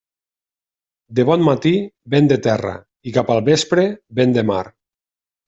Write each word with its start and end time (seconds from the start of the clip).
De 1.19 1.25
bon 1.29 1.43
matí 1.47 1.73
vent 2.15 2.31
de 2.31 2.39
terra 2.47 2.73
i 3.09 3.15
cap 3.19 3.31
al 3.35 3.43
vespre 3.53 3.87
vent 4.23 4.35
de 4.41 4.47
mar. 4.53 4.61